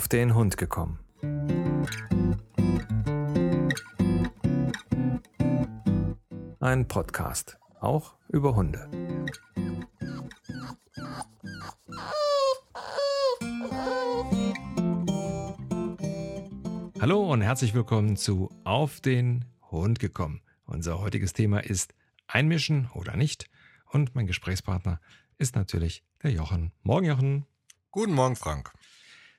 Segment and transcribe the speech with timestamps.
[0.00, 0.98] auf den Hund gekommen.
[6.58, 8.88] Ein Podcast, auch über Hunde.
[16.98, 20.40] Hallo und herzlich willkommen zu Auf den Hund gekommen.
[20.64, 21.92] Unser heutiges Thema ist
[22.26, 23.50] Einmischen oder nicht.
[23.84, 24.98] Und mein Gesprächspartner
[25.36, 26.72] ist natürlich der Jochen.
[26.84, 27.44] Morgen, Jochen.
[27.90, 28.72] Guten Morgen, Frank.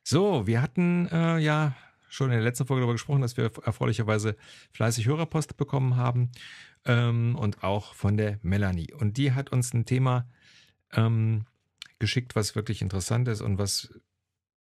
[0.03, 1.75] So, wir hatten äh, ja
[2.09, 4.35] schon in der letzten Folge darüber gesprochen, dass wir erfreulicherweise
[4.73, 6.31] fleißig Hörerpost bekommen haben
[6.85, 8.93] ähm, und auch von der Melanie.
[8.93, 10.27] Und die hat uns ein Thema
[10.91, 11.45] ähm,
[11.99, 13.93] geschickt, was wirklich interessant ist und was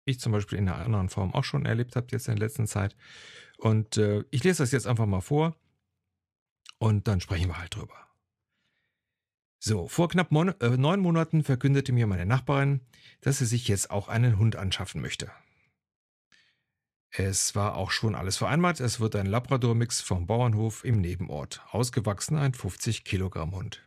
[0.06, 2.68] ich zum Beispiel in einer anderen Form auch schon erlebt habe jetzt in der letzten
[2.68, 2.96] Zeit.
[3.58, 5.56] Und äh, ich lese das jetzt einfach mal vor
[6.80, 8.07] und dann sprechen wir halt drüber.
[9.60, 12.82] So, vor knapp mon äh, neun Monaten verkündete mir meine Nachbarin,
[13.22, 15.32] dass sie sich jetzt auch einen Hund anschaffen möchte.
[17.10, 18.80] Es war auch schon alles vereinbart.
[18.80, 21.62] Es wird ein Labrador-Mix vom Bauernhof im Nebenort.
[21.72, 23.82] Ausgewachsen ein 50 Kilogramm Hund.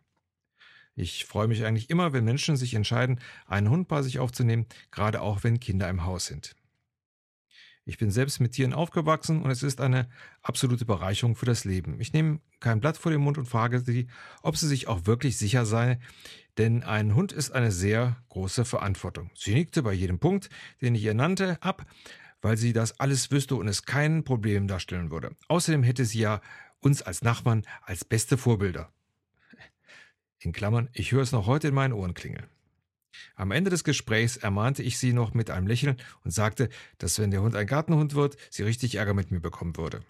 [0.97, 5.21] Ich freue mich eigentlich immer, wenn Menschen sich entscheiden, einen Hund bei sich aufzunehmen, gerade
[5.21, 6.57] auch wenn Kinder im Haus sind.
[7.91, 10.09] Ich bin selbst mit Tieren aufgewachsen und es ist eine
[10.43, 12.01] absolute Bereicherung für das Leben.
[12.01, 14.07] Ich nehme kein Blatt vor den Mund und frage sie,
[14.43, 15.99] ob sie sich auch wirklich sicher sei,
[16.57, 19.33] denn ein Hund ist eine sehr große Verantwortung.
[19.35, 21.85] Sie nickte bei jedem Punkt, den ich ihr nannte, ab,
[22.43, 25.35] weil sie das alles wüsste und es kein Problem darstellen würde.
[25.49, 26.41] Außerdem hätte sie ja
[26.79, 28.93] uns als Nachbarn als beste Vorbilder.
[30.39, 32.47] In Klammern, ich höre es noch heute in meinen Ohren klingeln.
[33.35, 37.31] Am Ende des Gesprächs ermahnte ich sie noch mit einem Lächeln und sagte, dass wenn
[37.31, 40.03] der Hund ein Gartenhund wird, sie richtig Ärger mit mir bekommen würde.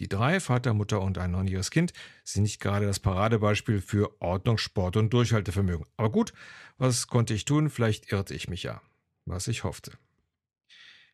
[0.00, 1.92] Die drei, Vater, Mutter und ein neunjähriges Kind,
[2.24, 5.86] sind nicht gerade das Paradebeispiel für Ordnung, Sport und Durchhaltevermögen.
[5.96, 6.32] Aber gut,
[6.78, 7.70] was konnte ich tun?
[7.70, 8.82] Vielleicht irrte ich mich ja.
[9.24, 9.92] Was ich hoffte.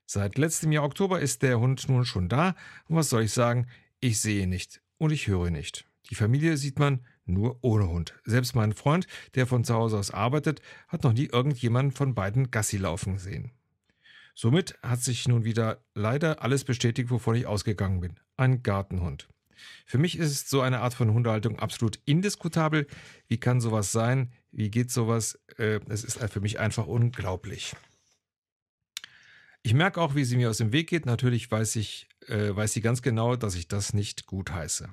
[0.06, 2.56] Seit letztem Jahr Oktober ist der Hund nun schon da.
[2.88, 3.68] Und was soll ich sagen?
[4.00, 5.84] Ich sehe nicht und ich höre nicht.
[6.08, 8.14] Die Familie sieht man nur ohne Hund.
[8.24, 12.50] Selbst mein Freund, der von zu Hause aus arbeitet, hat noch nie irgendjemanden von beiden
[12.50, 13.52] Gassi laufen sehen.
[14.34, 18.18] Somit hat sich nun wieder leider alles bestätigt, wovon ich ausgegangen bin.
[18.36, 19.28] Ein Gartenhund.
[19.86, 22.86] Für mich ist so eine Art von Hundehaltung absolut indiskutabel.
[23.28, 24.32] Wie kann sowas sein?
[24.52, 25.38] Wie geht sowas?
[25.58, 27.74] Äh, es ist für mich einfach unglaublich.
[29.62, 31.04] Ich merke auch, wie sie mir aus dem Weg geht.
[31.04, 34.88] Natürlich weiß ich, äh, weiß sie ganz genau, dass ich das nicht gut heiße.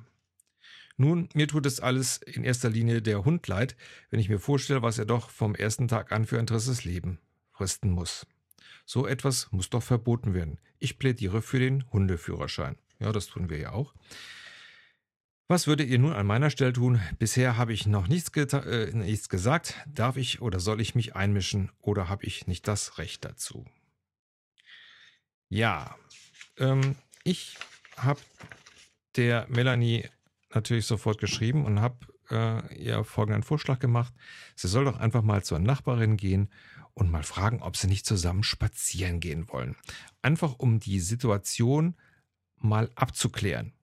[0.98, 3.76] Nun, mir tut es alles in erster Linie der Hund leid,
[4.10, 7.20] wenn ich mir vorstelle, was er doch vom ersten Tag an für ein drittes Leben
[7.52, 8.26] fristen muss.
[8.86, 10.60] So etwas muss doch verboten werden.
[10.80, 12.78] Ich plädiere für den Hundeführerschein.
[13.00, 13.94] Ja, das tun wir ja auch.
[15.48, 17.00] Was würdet ihr nun an meiner Stelle tun?
[17.20, 19.76] Bisher habe ich noch nichts, äh, nichts gesagt.
[19.88, 23.66] Darf ich oder soll ich mich einmischen oder habe ich nicht das Recht dazu?
[25.48, 25.96] Ja,
[26.58, 27.56] ähm, ich
[27.96, 28.20] habe
[29.16, 30.10] der Melanie
[30.54, 31.98] natürlich sofort geschrieben und habe
[32.30, 34.14] äh, ihr folgenden Vorschlag gemacht.
[34.56, 36.50] Sie soll doch einfach mal zur Nachbarin gehen
[36.94, 39.76] und mal fragen, ob sie nicht zusammen spazieren gehen wollen.
[40.22, 41.96] Einfach um die Situation
[42.58, 43.74] mal abzuklären.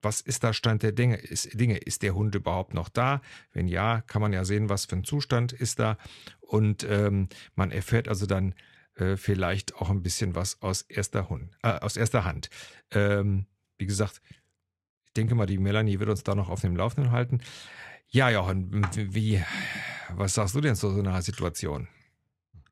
[0.00, 1.16] Was ist da Stand der Dinge?
[1.16, 1.76] Ist, Dinge?
[1.76, 3.20] ist der Hund überhaupt noch da?
[3.52, 5.96] Wenn ja, kann man ja sehen, was für ein Zustand ist da.
[6.40, 8.54] Und ähm, man erfährt also dann
[8.96, 12.50] äh, vielleicht auch ein bisschen was aus erster, Hund, äh, aus erster Hand.
[12.90, 13.46] Ähm,
[13.78, 14.22] wie gesagt,
[15.12, 17.42] ich denke mal, die Melanie wird uns da noch auf dem Laufenden halten.
[18.08, 19.44] Ja, Jochen, wie,
[20.08, 21.86] was sagst du denn zu so einer Situation?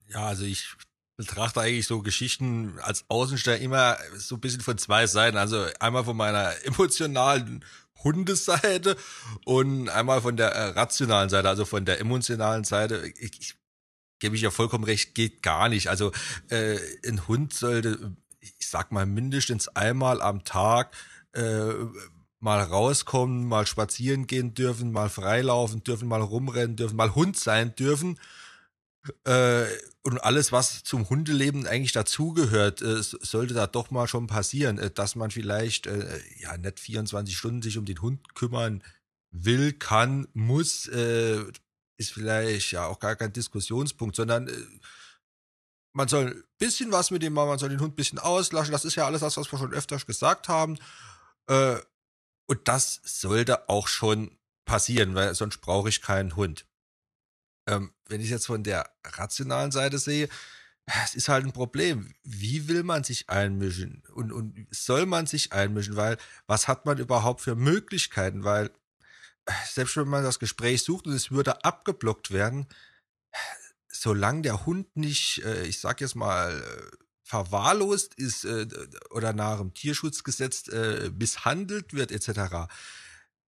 [0.08, 0.74] Ja, also ich
[1.18, 5.36] betrachte eigentlich so Geschichten als Außensteller immer so ein bisschen von zwei Seiten.
[5.36, 7.62] Also einmal von meiner emotionalen
[8.02, 8.96] Hundeseite
[9.44, 13.06] und einmal von der äh, rationalen Seite, also von der emotionalen Seite.
[13.18, 13.54] Ich, ich
[14.18, 15.88] gebe ich ja vollkommen recht, geht gar nicht.
[15.88, 16.10] Also
[16.48, 20.96] äh, ein Hund sollte, ich sag mal, mindestens einmal am Tag
[21.32, 21.74] äh,
[22.40, 27.74] mal rauskommen, mal spazieren gehen dürfen, mal freilaufen dürfen, mal rumrennen dürfen, mal Hund sein
[27.76, 28.18] dürfen
[29.24, 29.64] äh,
[30.02, 34.90] und alles, was zum Hundeleben eigentlich dazugehört, äh, sollte da doch mal schon passieren, äh,
[34.90, 38.82] dass man vielleicht äh, ja nicht 24 Stunden sich um den Hund kümmern
[39.30, 41.42] will, kann, muss, äh,
[41.96, 44.52] ist vielleicht ja auch gar kein Diskussionspunkt, sondern äh,
[45.92, 48.72] man soll ein bisschen was mit dem machen, man soll den Hund ein bisschen auslaschen.
[48.72, 50.78] Das ist ja alles das, was wir schon öfters gesagt haben.
[51.48, 51.76] Äh,
[52.50, 56.66] und das sollte auch schon passieren, weil sonst brauche ich keinen Hund.
[57.68, 60.28] Ähm, wenn ich jetzt von der rationalen Seite sehe,
[61.04, 62.12] es ist halt ein Problem.
[62.24, 64.02] Wie will man sich einmischen?
[64.12, 65.94] Und, und soll man sich einmischen?
[65.94, 66.18] Weil
[66.48, 68.42] was hat man überhaupt für Möglichkeiten?
[68.42, 68.72] Weil
[69.70, 72.66] selbst wenn man das Gespräch sucht und es würde abgeblockt werden,
[73.86, 76.60] solange der Hund nicht, äh, ich sag jetzt mal,
[77.30, 78.66] verwahrlost ist äh,
[79.10, 82.68] oder nach dem Tierschutzgesetz äh, misshandelt wird etc.,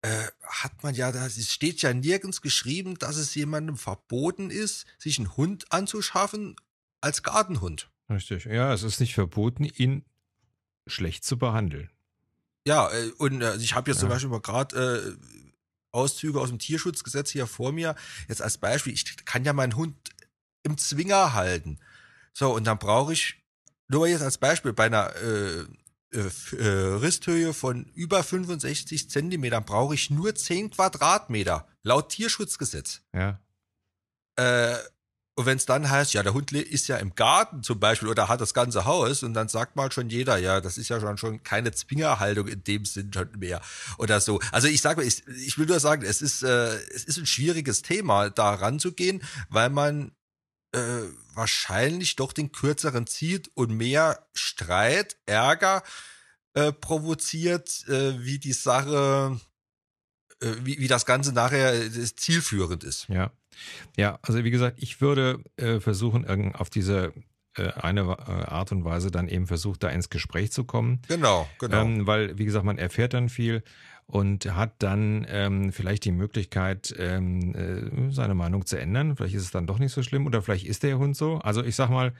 [0.04, 5.18] äh, hat man ja, es steht ja nirgends geschrieben, dass es jemandem verboten ist, sich
[5.20, 6.56] einen Hund anzuschaffen
[7.02, 7.90] als Gartenhund.
[8.10, 8.46] Richtig.
[8.46, 10.06] Ja, es ist nicht verboten, ihn
[10.88, 11.90] schlecht zu behandeln.
[12.66, 14.02] Ja, äh, und äh, ich habe jetzt ja.
[14.02, 15.26] zum Beispiel mal gerade äh,
[15.92, 17.96] Auszüge aus dem Tierschutzgesetz hier vor mir.
[18.28, 19.96] Jetzt als Beispiel, ich kann ja meinen Hund
[20.64, 21.80] im Zwinger halten.
[22.34, 23.41] So, und dann brauche ich,
[23.92, 25.66] nur jetzt als Beispiel, bei einer äh,
[26.14, 33.02] äh, äh, Risthöhe von über 65 Zentimetern brauche ich nur 10 Quadratmeter, laut Tierschutzgesetz.
[33.14, 33.40] Ja.
[34.36, 34.76] Äh,
[35.36, 38.28] und wenn es dann heißt, ja, der Hund ist ja im Garten zum Beispiel oder
[38.28, 41.18] hat das ganze Haus und dann sagt mal schon jeder, ja, das ist ja schon,
[41.18, 43.62] schon keine Zwingerhaltung in dem Sinn schon mehr
[43.98, 44.42] oder so.
[44.52, 47.82] Also ich sage, ich, ich will nur sagen, es ist, äh, es ist ein schwieriges
[47.82, 50.12] Thema, da ranzugehen, weil man
[50.74, 50.80] äh,
[51.34, 55.84] wahrscheinlich doch den kürzeren zieht und mehr Streit, Ärger
[56.54, 59.40] äh, provoziert, äh, wie die Sache,
[60.42, 63.08] äh, wie, wie das Ganze nachher äh, zielführend ist.
[63.08, 63.32] Ja.
[63.96, 65.44] Ja, also wie gesagt, ich würde
[65.82, 67.14] versuchen, auf diese
[67.54, 71.02] eine Art und Weise dann eben versucht, da ins Gespräch zu kommen.
[71.10, 71.82] Genau, genau.
[71.82, 73.62] Ähm, weil, wie gesagt, man erfährt dann viel
[74.12, 79.16] und hat dann ähm, vielleicht die Möglichkeit, ähm, äh, seine Meinung zu ändern.
[79.16, 81.38] Vielleicht ist es dann doch nicht so schlimm oder vielleicht ist der Hund so.
[81.38, 82.14] Also ich sag mal,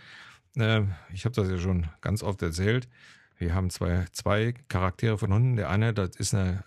[0.56, 0.82] äh,
[1.14, 2.88] ich habe das ja schon ganz oft erzählt.
[3.38, 5.56] Wir haben zwei, zwei Charaktere von Hunden.
[5.58, 6.64] Der eine, das ist eine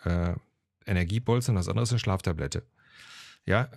[0.87, 2.63] äh, Energiebolze und das andere ist eine Schlaftablette.
[3.47, 3.71] Ja,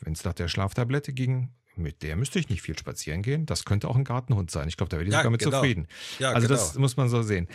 [0.00, 3.46] wenn es nach der Schlaftablette ging, mit der müsste ich nicht viel spazieren gehen.
[3.46, 4.68] Das könnte auch ein Gartenhund sein.
[4.68, 5.58] Ich glaube, da wäre ich ja, sogar mit genau.
[5.58, 5.88] zufrieden.
[6.18, 6.60] Ja, also genau.
[6.60, 7.48] das muss man so sehen.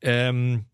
[0.00, 0.66] Ähm,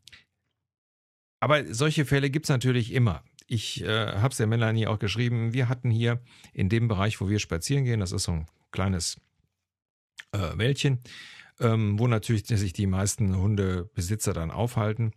[1.44, 3.22] aber solche Fälle gibt es natürlich immer.
[3.46, 5.52] Ich äh, habe es der Melanie auch geschrieben.
[5.52, 6.22] Wir hatten hier
[6.54, 9.20] in dem Bereich, wo wir spazieren gehen, das ist so ein kleines
[10.32, 11.00] äh, Wäldchen,
[11.60, 15.12] ähm, wo natürlich sich die meisten Hundebesitzer dann aufhalten.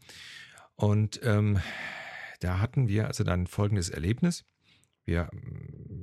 [0.75, 1.61] Und ähm,
[2.41, 4.43] da hatten wir also dann folgendes Erlebnis.
[5.05, 5.29] Wir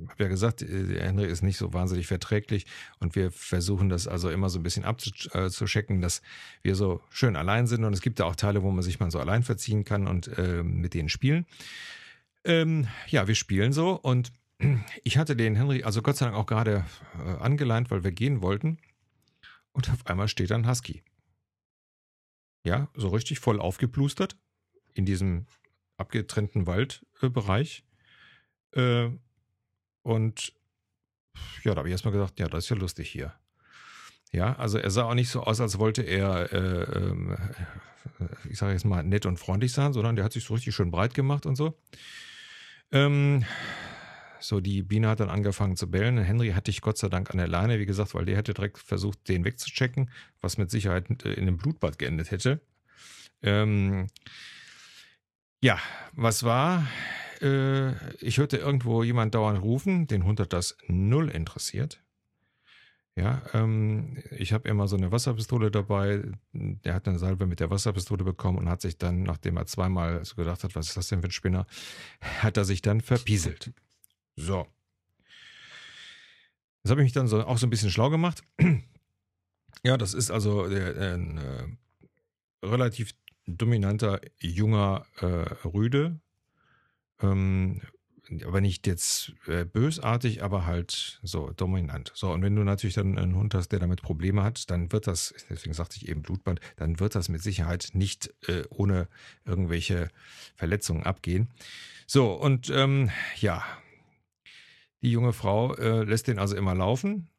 [0.09, 2.65] habe ja gesagt, äh, Henry ist nicht so wahnsinnig verträglich
[2.99, 6.21] und wir versuchen das also immer so ein bisschen abzuchecken, dass
[6.61, 9.11] wir so schön allein sind und es gibt ja auch Teile, wo man sich mal
[9.11, 11.45] so allein verziehen kann und äh, mit denen spielen.
[12.43, 14.31] Ähm, ja, wir spielen so und
[15.03, 16.85] ich hatte den Henry also Gott sei Dank auch gerade
[17.17, 18.77] äh, angeleint, weil wir gehen wollten
[19.71, 21.03] und auf einmal steht dann Husky.
[22.63, 24.37] Ja, so richtig voll aufgeplustert
[24.93, 25.45] in diesem
[25.97, 27.83] abgetrennten Waldbereich.
[28.71, 29.09] Äh,
[30.05, 30.53] und
[31.63, 33.33] ja, da habe ich erstmal gedacht, ja, das ist ja lustig hier.
[34.31, 37.37] Ja, also er sah auch nicht so aus, als wollte er, äh, äh,
[38.47, 40.91] ich sage jetzt mal, nett und freundlich sein, sondern der hat sich so richtig schön
[40.91, 41.81] breit gemacht und so.
[42.91, 43.45] Ähm,
[44.39, 46.19] so, die Biene hat dann angefangen zu bellen.
[46.19, 48.77] Henry hatte ich Gott sei Dank an der Leine, wie gesagt, weil der hätte direkt
[48.77, 52.61] versucht, den wegzuchecken, was mit Sicherheit in einem Blutbad geendet hätte.
[53.41, 54.05] Ähm,
[55.63, 55.79] ja,
[56.13, 56.85] was war?
[57.41, 62.01] Äh, ich hörte irgendwo jemand dauernd rufen, den Hund hat das null interessiert.
[63.17, 66.23] Ja, ähm, ich habe immer so eine Wasserpistole dabei.
[66.51, 70.25] Der hat eine Salbe mit der Wasserpistole bekommen und hat sich dann, nachdem er zweimal
[70.25, 71.65] so gedacht hat, was ist das denn für ein Spinner,
[72.19, 73.71] hat er sich dann verpieselt.
[74.35, 74.67] So.
[76.83, 78.43] Das habe ich mich dann so, auch so ein bisschen schlau gemacht.
[79.83, 83.13] Ja, das ist also der, ein äh, relativ
[83.45, 85.25] dominanter junger äh,
[85.67, 86.19] Rüde,
[87.21, 87.81] ähm,
[88.43, 92.11] aber nicht jetzt äh, bösartig, aber halt so dominant.
[92.15, 95.07] So, und wenn du natürlich dann einen Hund hast, der damit Probleme hat, dann wird
[95.07, 99.07] das, deswegen sagte ich eben Blutband, dann wird das mit Sicherheit nicht äh, ohne
[99.45, 100.09] irgendwelche
[100.55, 101.49] Verletzungen abgehen.
[102.07, 103.63] So, und ähm, ja,
[105.01, 107.29] die junge Frau äh, lässt den also immer laufen,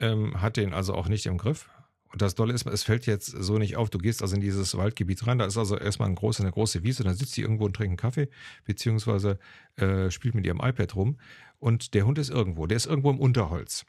[0.00, 1.68] ähm, hat den also auch nicht im Griff,
[2.14, 3.90] und das Dolle ist, es fällt jetzt so nicht auf.
[3.90, 6.84] Du gehst also in dieses Waldgebiet rein, da ist also erstmal ein große, eine große
[6.84, 8.28] Wiese, dann sitzt sie irgendwo und trinkt einen Kaffee,
[8.64, 9.40] beziehungsweise
[9.74, 11.18] äh, spielt mit ihrem iPad rum.
[11.58, 13.84] Und der Hund ist irgendwo, der ist irgendwo im Unterholz.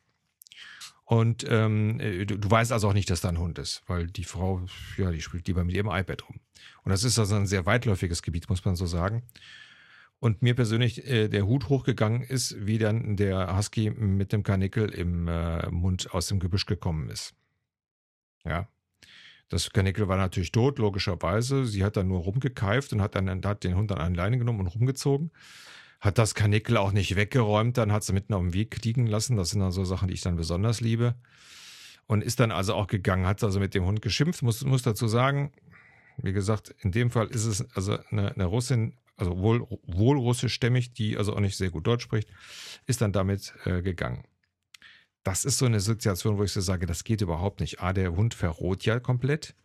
[1.03, 4.08] Und ähm, äh, du, du, weißt also auch nicht, dass da ein Hund ist, weil
[4.08, 4.65] die Frau,
[4.98, 6.39] ja, die spielt lieber mit ihrem iPad rum.
[6.82, 9.22] Und das ist also ein sehr weitläufiges Gebiet, muss man so sagen.
[10.17, 14.89] Und mir persönlich äh, der Hut hochgegangen ist, wie dann der Husky mit dem Karnickel
[14.89, 17.36] im äh, Mund aus dem Gebüsch gekommen ist.
[18.46, 18.68] Ja.
[19.50, 21.66] Das Kanickel war natürlich tot, logischerweise.
[21.66, 24.62] Sie hat dann nur rumgekeift und hat dann hat den Hund an eine Leine genommen
[24.62, 25.32] und rumgezogen.
[26.02, 29.38] Hat das Kanickel auch nicht weggeräumt, dann hat sie mitten auf dem Weg liegen lassen.
[29.38, 31.16] Das sind dann so Sachen, die ich dann besonders liebe.
[32.08, 34.44] Und ist dann also auch gegangen, hat also mit dem Hund geschimpft.
[34.44, 35.52] Muss, muss dazu sagen,
[36.18, 40.94] wie gesagt, in dem Fall ist es also eine, eine Russin, also wohl, wohl russischstämmig,
[40.94, 42.30] die also auch nicht sehr gut Deutsch spricht,
[42.86, 44.24] ist dann damit äh, gegangen.
[45.25, 47.82] Das ist so eine Situation, wo ich so sage, das geht überhaupt nicht.
[47.82, 49.55] A, der Hund verroht ja komplett.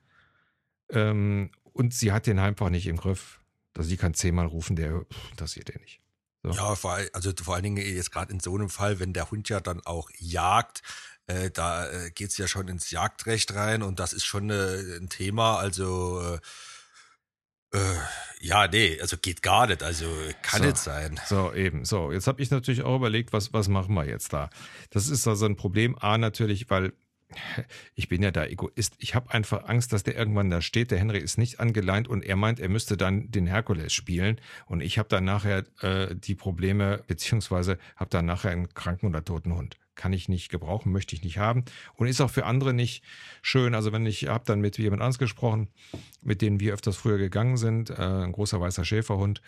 [0.89, 3.41] Ähm, und sie hat den einfach nicht im Griff.
[3.77, 6.01] Also sie kann zehnmal rufen, der interessiert den nicht.
[6.43, 6.51] So.
[6.53, 9.51] Ja, vor, also vor allen Dingen jetzt gerade in so einem Fall, wenn der Hund
[9.51, 10.81] ja dann auch jagt,
[11.27, 14.97] äh, da äh, geht es ja schon ins Jagdrecht rein und das ist schon äh,
[14.97, 15.59] ein Thema.
[15.59, 16.39] Also äh,
[17.73, 17.79] äh,
[18.41, 20.07] ja, nee, also geht gar nicht, also
[20.43, 21.21] kann so, nicht sein.
[21.27, 22.11] So, eben, so.
[22.11, 24.51] Jetzt habe ich natürlich auch überlegt, was, was machen wir jetzt da?
[24.91, 26.93] Das ist also ein Problem, A, natürlich, weil
[27.95, 28.95] ich bin ja da Egoist.
[28.99, 30.91] Ich habe einfach Angst, dass der irgendwann da steht.
[30.91, 34.41] Der Henry ist nicht angeleint und er meint, er müsste dann den Herkules spielen.
[34.67, 39.25] Und ich habe dann nachher äh, die Probleme, beziehungsweise habe dann nachher einen kranken oder
[39.25, 41.65] toten Hund kann ich nicht gebrauchen, möchte ich nicht haben
[41.95, 43.05] und ist auch für andere nicht
[43.43, 43.75] schön.
[43.75, 45.69] Also wenn ich habe dann mit jemand anders gesprochen,
[46.23, 49.43] mit denen wir öfters früher gegangen sind, äh, ein großer weißer Schäferhund.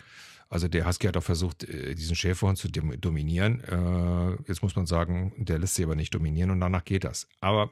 [0.49, 3.63] Also der Husky hat auch versucht, äh, diesen Schäferhund zu dominieren.
[3.63, 7.27] Äh, jetzt muss man sagen, der lässt sich aber nicht dominieren und danach geht das.
[7.39, 7.71] Aber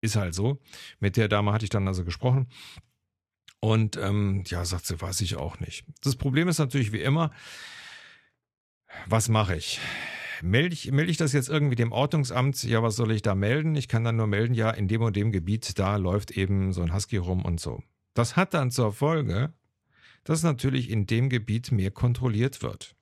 [0.00, 0.58] ist halt so.
[0.98, 2.48] Mit der Dame hatte ich dann also gesprochen.
[3.60, 5.84] Und ähm, ja, sagt sie, weiß ich auch nicht.
[6.02, 7.30] Das Problem ist natürlich wie immer,
[9.06, 9.78] was mache ich?
[10.42, 12.62] Melde ich, melde ich das jetzt irgendwie dem Ordnungsamt?
[12.64, 13.74] Ja, was soll ich da melden?
[13.76, 16.82] Ich kann dann nur melden, ja, in dem und dem Gebiet, da läuft eben so
[16.82, 17.82] ein Husky rum und so.
[18.14, 19.52] Das hat dann zur Folge,
[20.24, 22.94] dass natürlich in dem Gebiet mehr kontrolliert wird.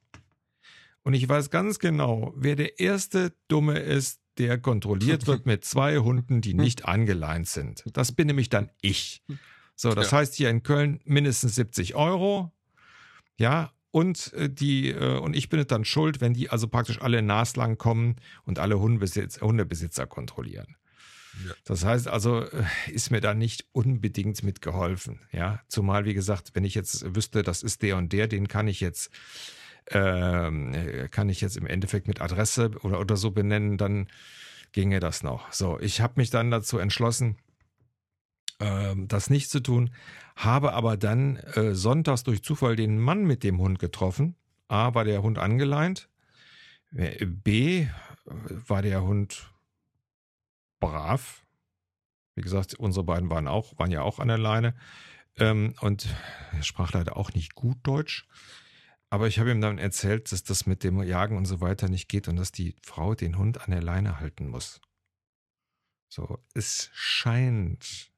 [1.02, 5.98] Und ich weiß ganz genau, wer der erste Dumme ist, der kontrolliert wird mit zwei
[5.98, 7.84] Hunden, die nicht angeleint sind.
[7.92, 9.22] Das bin nämlich dann ich.
[9.74, 10.18] So, das ja.
[10.18, 12.52] heißt hier in Köln mindestens 70 Euro.
[13.38, 17.22] Ja, und äh, die äh, und ich bin dann schuld, wenn die also praktisch alle
[17.22, 20.76] naslang kommen und alle Hundebesitz, Hundebesitzer kontrollieren.
[21.46, 21.52] Ja.
[21.64, 25.20] Das heißt also, äh, ist mir da nicht unbedingt mitgeholfen.
[25.32, 28.68] Ja, zumal wie gesagt, wenn ich jetzt wüsste, das ist der und der, den kann
[28.68, 29.10] ich jetzt
[29.88, 30.72] ähm,
[31.10, 34.08] kann ich jetzt im Endeffekt mit Adresse oder oder so benennen, dann
[34.72, 35.52] ginge das noch.
[35.52, 37.36] So, ich habe mich dann dazu entschlossen,
[38.60, 39.90] ähm, das nicht zu tun,
[40.36, 44.36] habe aber dann äh, sonntags durch Zufall den Mann mit dem Hund getroffen.
[44.68, 46.08] A, war der Hund angeleint.
[46.94, 47.88] Äh, B,
[48.24, 49.50] war der Hund
[50.78, 51.44] brav.
[52.34, 54.74] Wie gesagt, unsere beiden waren auch, waren ja auch an der Leine.
[55.36, 56.06] Ähm, und
[56.52, 58.26] er sprach leider auch nicht gut Deutsch.
[59.08, 62.08] Aber ich habe ihm dann erzählt, dass das mit dem Jagen und so weiter nicht
[62.08, 64.80] geht und dass die Frau den Hund an der Leine halten muss.
[66.08, 68.09] So, es scheint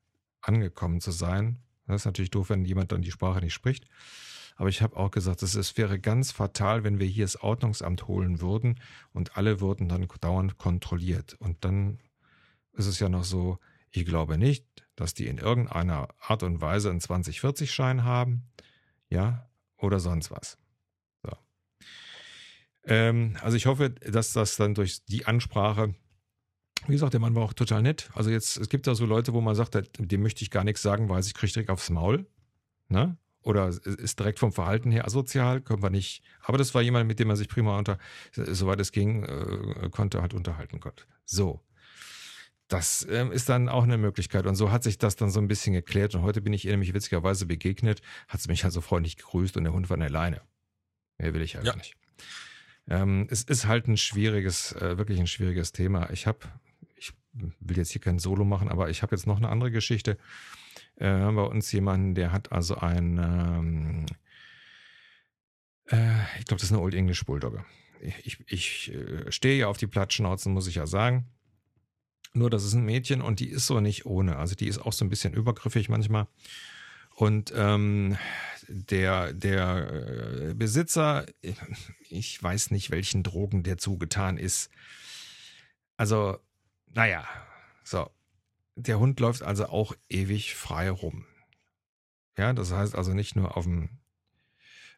[0.43, 1.63] angekommen zu sein.
[1.87, 3.87] Das ist natürlich doof, wenn jemand dann die Sprache nicht spricht.
[4.57, 8.41] Aber ich habe auch gesagt, es wäre ganz fatal, wenn wir hier das Ordnungsamt holen
[8.41, 8.79] würden
[9.13, 11.35] und alle würden dann dauernd kontrolliert.
[11.35, 11.99] Und dann
[12.73, 13.59] ist es ja noch so,
[13.91, 18.51] ich glaube nicht, dass die in irgendeiner Art und Weise einen 2040-Schein haben.
[19.09, 20.59] Ja, oder sonst was.
[21.23, 21.33] So.
[22.85, 25.95] Ähm, also ich hoffe, dass das dann durch die Ansprache
[26.87, 28.11] wie gesagt, der Mann war auch total nett.
[28.15, 30.83] Also jetzt, es gibt da so Leute, wo man sagt, dem möchte ich gar nichts
[30.83, 32.27] sagen, weil ich kriege direkt aufs Maul.
[32.89, 33.17] Ne?
[33.43, 36.23] Oder ist direkt vom Verhalten her asozial, können wir nicht.
[36.43, 37.99] Aber das war jemand, mit dem man sich prima unter,
[38.33, 41.05] soweit es ging, äh, konnte halt unterhalten konnte.
[41.25, 41.61] So.
[42.69, 44.47] Das ähm, ist dann auch eine Möglichkeit.
[44.47, 46.15] Und so hat sich das dann so ein bisschen geklärt.
[46.15, 49.57] Und heute bin ich ihr nämlich witzigerweise begegnet, hat sie mich halt so freundlich gegrüßt
[49.57, 50.41] und der Hund war an alleine.
[51.19, 51.77] Mehr will ich halt ja.
[51.77, 51.97] nicht.
[52.89, 56.11] Ähm, es ist halt ein schwieriges, äh, wirklich ein schwieriges Thema.
[56.11, 56.39] Ich habe
[57.33, 60.19] will jetzt hier kein Solo machen, aber ich habe jetzt noch eine andere Geschichte.
[60.97, 64.07] Äh, haben wir uns jemanden, der hat also ein, ähm,
[65.87, 67.65] äh, ich glaube, das ist eine Old English Bulldogge.
[68.25, 71.27] Ich, ich äh, stehe ja auf die Plattschnauzen, muss ich ja sagen.
[72.35, 74.37] Nur, das ist ein Mädchen und die ist so nicht ohne.
[74.37, 76.27] Also die ist auch so ein bisschen übergriffig manchmal.
[77.15, 78.17] Und ähm,
[78.69, 81.27] der, der äh, Besitzer,
[82.09, 84.71] ich weiß nicht, welchen Drogen der zugetan ist.
[85.97, 86.39] Also
[86.95, 87.27] naja,
[87.85, 88.11] so.
[88.75, 91.27] Der Hund läuft also auch ewig frei rum.
[92.39, 93.91] Ja, das heißt also nicht nur auf dem,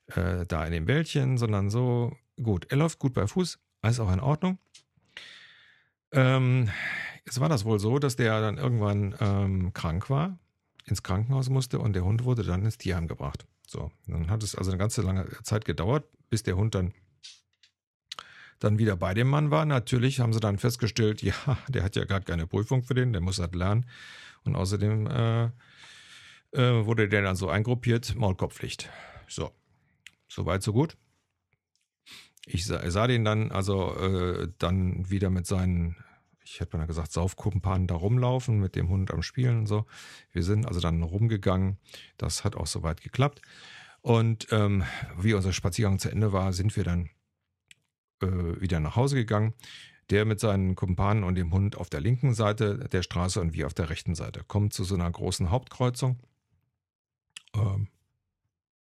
[0.07, 4.13] äh, da in dem Wäldchen, sondern so, gut, er läuft gut bei Fuß, alles auch
[4.13, 4.59] in Ordnung.
[6.13, 6.71] Ähm,
[7.27, 10.39] jetzt war das wohl so, dass der dann irgendwann ähm, krank war,
[10.87, 13.47] ins Krankenhaus musste und der Hund wurde dann ins Tierheim gebracht.
[13.67, 16.95] So, dann hat es also eine ganze lange Zeit gedauert, bis der Hund dann
[18.59, 19.65] dann wieder bei dem Mann war.
[19.65, 21.35] Natürlich haben sie dann festgestellt, ja,
[21.69, 23.87] der hat ja gar keine Prüfung für den, der muss halt lernen.
[24.45, 25.45] Und außerdem äh,
[26.53, 28.91] äh, wurde der dann so eingruppiert, Maulkorbpflicht.
[29.27, 29.51] So,
[30.29, 30.97] soweit so gut.
[32.47, 35.97] Ich sah, sah den dann also äh, dann wieder mit seinen,
[36.45, 39.87] ich hätte mal gesagt, Saufkumpanen da rumlaufen, mit dem Hund am Spielen und so.
[40.31, 41.79] Wir sind also dann rumgegangen.
[42.19, 43.41] Das hat auch soweit geklappt.
[44.03, 44.85] Und ähm,
[45.19, 47.09] wie unser Spaziergang zu Ende war, sind wir dann
[48.25, 49.55] äh, wieder nach Hause gegangen.
[50.11, 53.67] Der mit seinen Kumpanen und dem Hund auf der linken Seite der Straße und wir
[53.67, 54.45] auf der rechten Seite.
[54.45, 56.21] Kommen zu so einer großen Hauptkreuzung.
[57.55, 57.89] Ähm,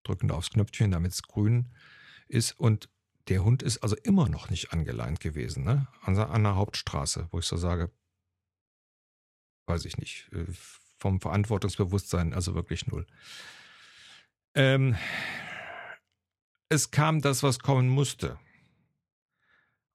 [0.02, 1.71] drücken da aufs Knöpfchen, damit es grün
[2.28, 2.52] ist.
[2.61, 2.90] Und
[3.28, 5.88] der Hund ist also immer noch nicht angeleint gewesen, ne?
[6.02, 7.90] An, an der Hauptstraße, wo ich so sage,
[9.66, 10.45] weiß ich nicht, äh,
[10.99, 13.07] vom Verantwortungsbewusstsein, also wirklich null.
[14.55, 14.97] Ähm,
[16.69, 18.38] es kam das, was kommen musste.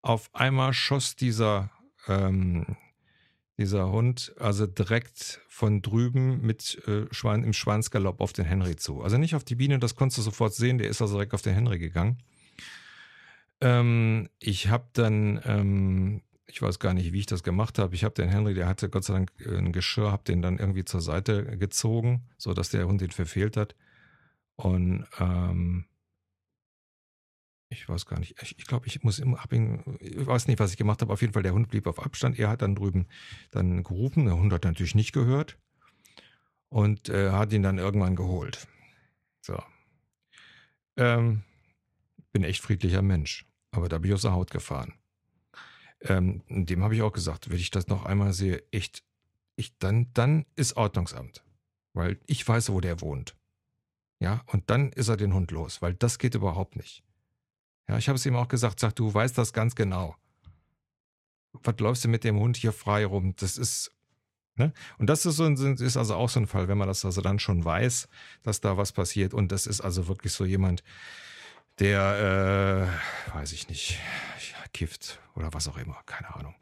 [0.02, 1.70] Auf einmal schoss dieser,
[2.08, 2.78] ähm,
[3.58, 9.02] dieser Hund also direkt von drüben mit äh, Schwein, im Schweinsgalopp auf den Henry zu.
[9.04, 11.44] Also nicht auf die Biene, das konntest du sofort sehen, der ist also direkt auf
[11.44, 12.18] den Henry gegangen.
[13.62, 17.94] Ähm, ich habe dann, ähm, ich weiß gar nicht, wie ich das gemacht habe.
[17.94, 20.84] Ich habe den Henry, der hatte Gott sei Dank ein Geschirr, habe den dann irgendwie
[20.84, 23.76] zur Seite gezogen, sodass der Hund ihn verfehlt hat.
[24.56, 25.86] Und ähm,
[27.72, 28.36] ich weiß gar nicht.
[28.42, 31.14] Ich, ich glaube, ich muss immer, hab ihn, ich weiß nicht, was ich gemacht habe.
[31.14, 32.38] Auf jeden Fall, der Hund blieb auf Abstand.
[32.38, 33.08] Er hat dann drüben
[33.50, 34.26] dann gerufen.
[34.26, 35.58] Der Hund hat natürlich nicht gehört
[36.70, 38.68] und äh, hat ihn dann irgendwann geholt.
[39.42, 39.58] So.
[40.98, 41.44] Ähm,
[42.34, 44.94] bin echt friedlicher Mensch, aber da bin ich aus der Haut gefahren.
[46.02, 49.04] Ähm, dem habe ich auch gesagt, wenn ich das noch einmal sehe, echt,
[49.56, 51.44] ich, dann, dann ist Ordnungsamt.
[51.94, 53.36] Weil ich weiß, wo der wohnt.
[54.20, 57.04] Ja, und dann ist er den Hund los, weil das geht überhaupt nicht.
[57.88, 60.16] Ja, ich habe es ihm auch gesagt, sag, du weißt das ganz genau.
[61.52, 63.36] Was läufst du mit dem Hund hier frei rum?
[63.38, 63.92] Das ist,
[64.56, 64.74] ne?
[64.98, 67.22] Und das ist, so ein, ist also auch so ein Fall, wenn man das also
[67.22, 68.08] dann schon weiß,
[68.44, 69.34] dass da was passiert.
[69.34, 70.84] Und das ist also wirklich so jemand,
[71.80, 72.90] der,
[73.28, 74.00] äh, weiß ich nicht,
[74.74, 76.56] kifft oder was auch immer, keine Ahnung.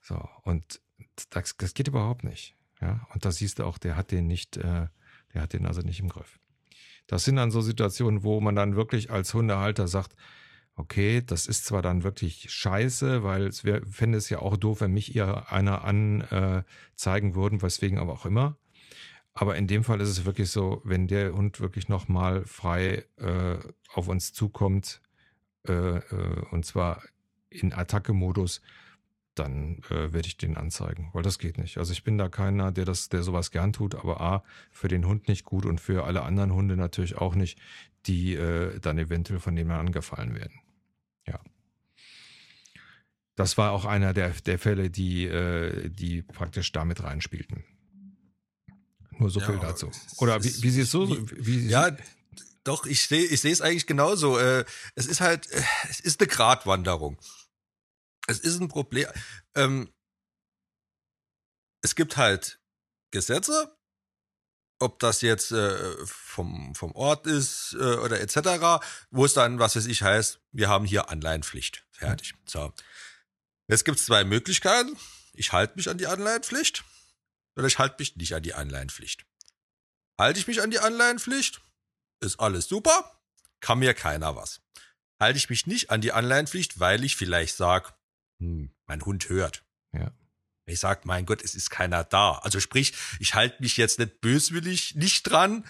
[0.00, 0.80] So, und
[1.30, 2.56] das, das geht überhaupt nicht.
[2.80, 4.88] Ja, und da siehst du auch, der hat den nicht, äh,
[5.34, 6.40] der hat den also nicht im Griff.
[7.06, 10.14] Das sind dann so Situationen, wo man dann wirklich als Hundehalter sagt,
[10.76, 14.80] okay, das ist zwar dann wirklich scheiße, weil es wär, fände es ja auch doof,
[14.80, 18.56] wenn mich ihr einer anzeigen äh, würden, weswegen aber auch immer.
[19.34, 23.58] Aber in dem Fall ist es wirklich so, wenn der Hund wirklich nochmal frei äh,
[23.94, 25.00] auf uns zukommt,
[25.66, 27.02] äh, äh, und zwar
[27.48, 28.60] in Attacke-Modus,
[29.34, 31.78] dann äh, werde ich den anzeigen, weil das geht nicht.
[31.78, 35.06] Also ich bin da keiner, der das, der sowas gern tut, aber a für den
[35.06, 37.58] Hund nicht gut und für alle anderen Hunde natürlich auch nicht,
[38.06, 40.60] die äh, dann eventuell von dem angefallen werden.
[41.26, 41.40] Ja.
[43.36, 47.64] Das war auch einer der, der Fälle, die, äh, die praktisch damit reinspielten.
[49.18, 49.90] Nur so ja, viel dazu.
[50.18, 51.08] Oder wie, wie siehst so?
[51.08, 51.96] Wie, wie, ja,
[52.64, 54.38] doch, ich sehe ich sehe es eigentlich genauso.
[54.38, 54.64] Äh,
[54.94, 57.18] es ist halt, äh, es ist eine Gratwanderung
[58.26, 59.08] es ist ein Problem.
[59.54, 59.92] Ähm,
[61.82, 62.60] es gibt halt
[63.10, 63.76] Gesetze,
[64.78, 69.76] ob das jetzt äh, vom, vom Ort ist äh, oder etc., wo es dann, was
[69.76, 71.86] weiß ich, heißt, wir haben hier Anleihenpflicht.
[71.90, 72.34] Fertig.
[72.46, 72.72] So.
[73.68, 74.96] Jetzt gibt es zwei Möglichkeiten.
[75.34, 76.84] Ich halte mich an die Anleihenpflicht
[77.56, 79.24] oder ich halte mich nicht an die Anleihenpflicht.
[80.18, 81.60] Halte ich mich an die Anleihenpflicht,
[82.20, 83.20] ist alles super,
[83.60, 84.60] kann mir keiner was.
[85.20, 87.94] Halte ich mich nicht an die Anleihenpflicht, weil ich vielleicht sage,
[88.42, 89.64] hm, mein Hund hört.
[89.92, 90.12] Ja.
[90.66, 92.32] Ich sag, mein Gott, es ist keiner da.
[92.42, 95.64] Also sprich, ich halte mich jetzt nicht böswillig nicht dran,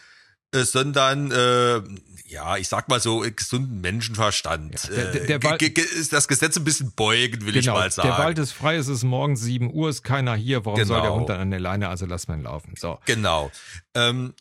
[0.54, 1.82] äh, sondern äh,
[2.26, 4.84] ja, ich sag mal so gesunden Menschenverstand.
[4.84, 7.90] Ja, der, der, der äh, ist das Gesetz ein bisschen beugen, will genau, ich mal
[7.90, 8.08] sagen.
[8.08, 10.64] Der Wald ist frei, es ist morgens 7 Uhr, ist keiner hier.
[10.66, 10.88] Warum genau.
[10.88, 11.20] soll der genau.
[11.20, 11.88] Hund dann an der Leine?
[11.88, 12.74] Also lass mal laufen.
[12.78, 12.98] So.
[13.06, 13.50] Genau.
[13.94, 14.34] Ähm,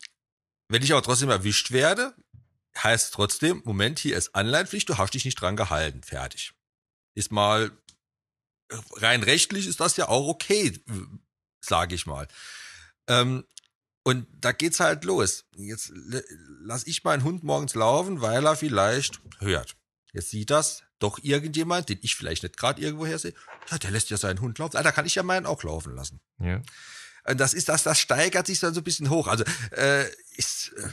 [0.68, 2.14] wenn ich aber trotzdem erwischt werde,
[2.76, 6.02] heißt trotzdem, Moment, hier ist Anleihenpflicht, du hast dich nicht dran gehalten.
[6.02, 6.52] Fertig.
[7.14, 7.72] Ist mal
[8.96, 10.78] rein rechtlich ist das ja auch okay,
[11.60, 12.28] sage ich mal.
[13.06, 13.44] Ähm,
[14.04, 15.44] und da geht's halt los.
[15.56, 19.76] Jetzt lass ich meinen Hund morgens laufen, weil er vielleicht hört.
[20.12, 23.34] Jetzt sieht das doch irgendjemand, den ich vielleicht nicht gerade irgendwoher sehe.
[23.70, 24.76] Ja, der lässt ja seinen Hund laufen.
[24.76, 26.20] Ah, da kann ich ja meinen auch laufen lassen.
[26.38, 26.60] Ja.
[27.24, 29.28] Und das ist das, das steigert sich dann so ein bisschen hoch.
[29.28, 30.06] Also äh,
[30.36, 30.88] es äh,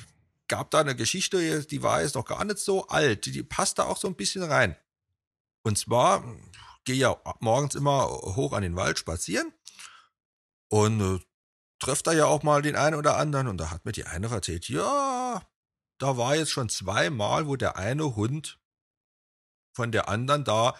[0.48, 3.26] gab da eine Geschichte, die war jetzt noch gar nicht so alt.
[3.26, 4.76] Die, die passt da auch so ein bisschen rein.
[5.64, 6.24] Und zwar
[6.90, 9.54] gehe ja morgens immer hoch an den Wald spazieren
[10.70, 11.24] und äh,
[11.78, 14.26] treffe da ja auch mal den einen oder anderen und da hat mir die eine
[14.26, 15.48] erzählt, ja,
[16.00, 18.60] da war jetzt schon zweimal, wo der eine Hund
[19.76, 20.76] von der anderen da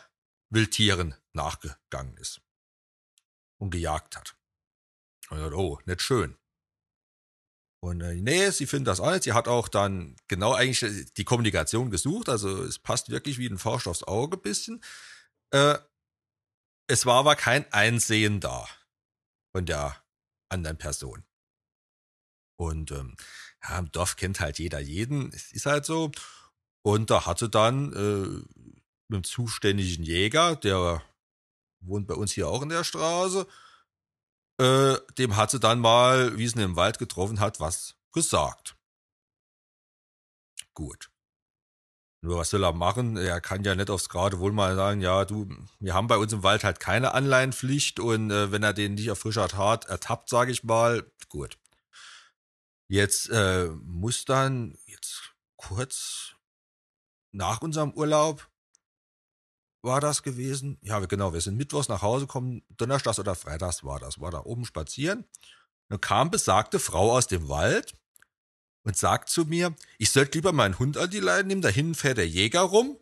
[0.50, 2.42] Wildtieren nachgegangen ist
[3.60, 4.36] und gejagt hat.
[5.30, 6.40] Und ich oh, nicht schön.
[7.84, 9.26] Und äh, nee, sie findet das nicht.
[9.26, 12.30] Sie hat auch dann genau eigentlich die Kommunikation gesucht.
[12.30, 14.84] Also es passt wirklich wie ein Faust aufs Auge bisschen.
[15.52, 15.78] Äh,
[16.90, 18.68] es war aber kein Einsehen da
[19.52, 19.96] von der
[20.50, 21.24] anderen Person.
[22.58, 23.16] Und ähm,
[23.64, 25.32] ja, im Dorf kennt halt jeder jeden.
[25.32, 26.12] Es ist halt so.
[26.82, 28.66] Und da hatte dann äh,
[29.08, 31.02] mit dem zuständigen Jäger, der
[31.82, 33.48] wohnt bei uns hier auch in der Straße.
[34.60, 38.76] Äh, dem hat sie dann mal, wie sie ihn im Wald getroffen hat, was gesagt.
[40.74, 41.12] Gut.
[42.22, 43.16] Nur was soll er machen?
[43.16, 45.48] Er kann ja nicht aufs Gerade wohl mal sagen, ja, du,
[45.80, 49.10] wir haben bei uns im Wald halt keine Anleihenpflicht und äh, wenn er den nicht
[49.10, 51.58] auf frischer Tat ertappt, sage ich mal, gut.
[52.90, 56.36] Jetzt äh, muss dann, jetzt kurz
[57.32, 58.50] nach unserem Urlaub
[59.82, 60.78] war das gewesen.
[60.82, 64.44] Ja, genau, wir sind mittwochs nach Hause gekommen, Donnerstags oder Freitags war das, war da
[64.44, 65.26] oben spazieren.
[65.90, 67.94] Dann kam besagte Frau aus dem Wald
[68.84, 71.96] und sagt zu mir, ich sollte lieber meinen Hund an die Leine nehmen, da hinten
[71.96, 72.98] fährt der Jäger rum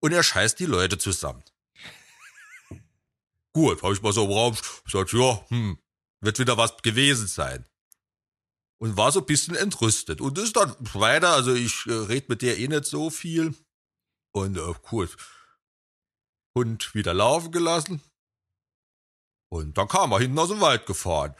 [0.00, 1.42] und er scheißt die Leute zusammen.
[3.52, 5.78] Gut, habe ich mal so im Raum gesagt, ja, hm,
[6.20, 7.66] wird wieder was gewesen sein.
[8.80, 10.20] Und war so ein bisschen entrüstet.
[10.20, 13.54] Und ist dann weiter, also ich äh, red mit der eh nicht so viel.
[14.32, 15.08] Und äh, cool.
[16.56, 18.02] Hund wieder laufen gelassen.
[19.50, 21.36] Und dann kam er hinten aus dem Wald gefahren.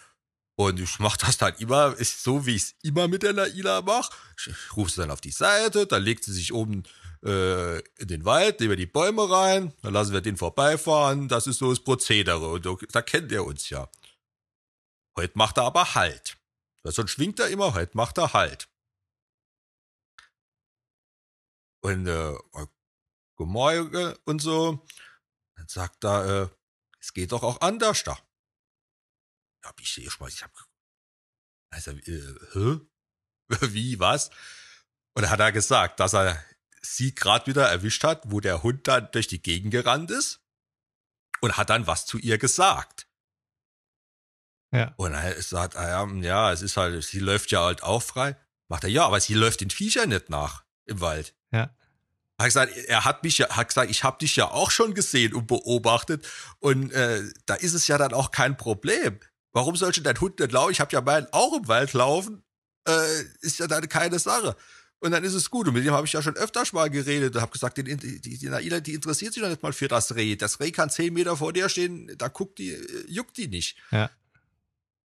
[0.63, 3.83] Und ich mache das dann immer, ist so wie ich es immer mit der Naila
[3.83, 4.13] mache.
[4.37, 6.85] Ich rufe sie dann auf die Seite, dann legt sie sich oben
[7.25, 11.29] äh, in den Wald, nehmen wir die Bäume rein, dann lassen wir den vorbeifahren.
[11.29, 12.49] Das ist so das Prozedere.
[12.49, 13.89] Und da kennt er uns ja.
[15.17, 16.39] Heute macht er aber Halt.
[16.85, 18.69] Sonst schwingt er immer, heute macht er Halt.
[21.81, 22.35] Und äh,
[23.37, 24.85] Gemorge und so.
[25.57, 26.49] Dann sagt er, äh,
[27.01, 28.17] es geht doch auch anders da
[29.65, 30.53] hab ich sehe schon mal, ich hab,
[31.71, 32.81] also, äh, hä?
[33.73, 34.31] Wie, was?
[35.15, 36.43] Und dann hat er gesagt, dass er
[36.81, 40.41] sie gerade wieder erwischt hat, wo der Hund dann durch die Gegend gerannt ist
[41.41, 43.07] und hat dann was zu ihr gesagt.
[44.73, 44.95] Ja.
[44.97, 48.37] Und er sagt, ah ja, ja, es ist halt, sie läuft ja halt auch frei.
[48.69, 51.35] Macht er, ja, aber sie läuft den Viechern nicht nach im Wald.
[51.51, 51.75] Ja.
[52.39, 55.35] Hat gesagt, er hat mich ja, hat gesagt, ich habe dich ja auch schon gesehen
[55.35, 56.27] und beobachtet
[56.59, 59.21] und äh, da ist es ja dann auch kein Problem.
[59.53, 60.73] Warum sollte dein Hund nicht laufen?
[60.73, 62.43] Ich habe ja meinen auch im Wald laufen.
[62.89, 64.57] Äh, ist ja dann keine Sache.
[64.99, 65.69] Und dann ist es gut.
[65.69, 68.21] Und mit dem habe ich ja schon öfters mal geredet und habe gesagt, die, die,
[68.21, 70.37] die Naila, die interessiert sich doch nicht mal für das Reh.
[70.37, 73.77] Das Reh kann zehn Meter vor dir stehen, da guckt die, äh, juckt die nicht.
[73.91, 74.11] Ja.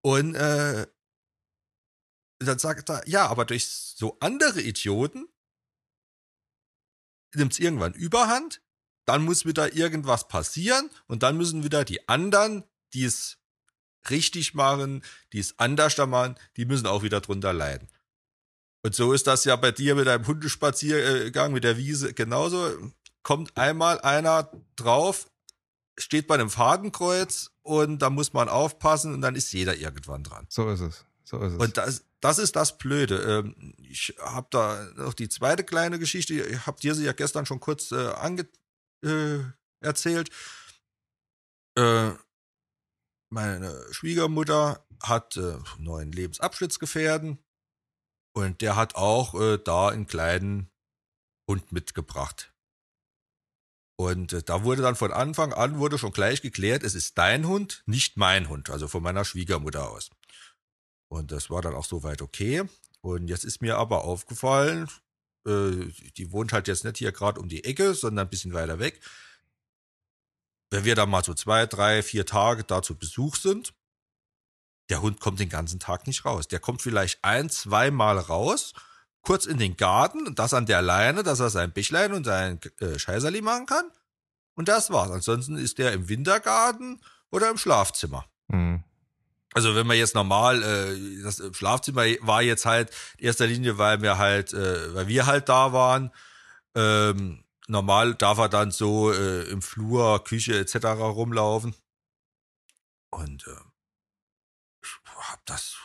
[0.02, 0.86] Und äh,
[2.40, 5.28] dann sagt er, ja, aber durch so andere Idioten
[7.34, 8.62] nimmt es irgendwann Überhand,
[9.06, 13.40] dann muss wieder irgendwas passieren und dann müssen wieder die anderen, die es
[14.10, 17.88] richtig machen, die es anders machen, die müssen auch wieder drunter leiden.
[18.84, 22.91] Und so ist das ja bei dir mit deinem Hundespaziergang mit der Wiese genauso.
[23.24, 25.30] Kommt einmal einer drauf,
[25.98, 30.46] steht bei einem Fadenkreuz und da muss man aufpassen und dann ist jeder irgendwann dran.
[30.50, 31.06] So ist es.
[31.24, 31.60] So ist es.
[31.60, 33.43] Und das, das ist das Blöde.
[33.46, 36.34] Ähm, ich habe da noch die zweite kleine Geschichte.
[36.36, 38.48] Ich habe dir sie ja gestern schon kurz äh, ange
[39.04, 39.39] äh,
[39.82, 40.30] erzählt.
[41.76, 42.12] Äh,
[43.30, 47.40] meine Schwiegermutter hat äh, neuen Lebensabschnittsgefährden
[48.34, 50.70] und der hat auch äh, da einen kleinen
[51.50, 52.54] Hund mitgebracht.
[54.00, 57.48] Und äh, da wurde dann von Anfang an wurde schon gleich geklärt, es ist dein
[57.48, 60.10] Hund, nicht mein Hund, also von meiner Schwiegermutter aus.
[61.10, 62.63] Und das war dann auch soweit okay.
[63.02, 64.90] Und jetzt ist mir aber aufgefallen,
[65.48, 68.80] äh, die wohnt halt jetzt nicht hier gerade um die Ecke, sondern ein bisschen weiter
[68.80, 69.02] weg
[70.70, 73.74] wenn wir da mal so zwei, drei, vier Tage da zu Besuch sind,
[74.90, 76.48] der Hund kommt den ganzen Tag nicht raus.
[76.48, 78.74] Der kommt vielleicht ein, zwei Mal raus,
[79.22, 82.60] kurz in den Garten und das an der Leine, dass er sein Bichlein und sein
[82.80, 83.92] äh, Scheißerli machen kann.
[84.56, 85.12] Und das war's.
[85.12, 88.26] Ansonsten ist der im Wintergarten oder im Schlafzimmer.
[88.48, 88.84] Mhm.
[89.54, 94.02] Also wenn man jetzt normal, äh, das Schlafzimmer war jetzt halt in erster Linie, weil
[94.02, 96.12] wir halt, äh, weil wir halt da waren.
[96.76, 100.86] Ähm, normal darf er dann so äh, im Flur, Küche etc.
[101.00, 101.76] rumlaufen.
[103.12, 103.62] Und äh,
[104.84, 105.78] ich hab das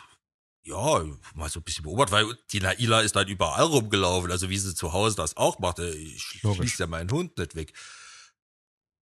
[0.64, 4.58] ja mal so ein bisschen beobachtet, weil die Naila ist dann überall rumgelaufen, also wie
[4.58, 5.88] sie zu Hause das auch machte.
[5.90, 7.72] Ich schließe ja meinen Hund nicht weg.